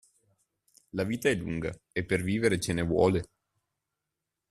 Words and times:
La 0.95 1.03
vita 1.03 1.29
è 1.29 1.35
lunga, 1.35 1.71
e 1.91 2.03
per 2.03 2.23
vivere 2.23 2.59
ce 2.59 2.73
ne 2.73 2.81
vuole! 2.81 3.23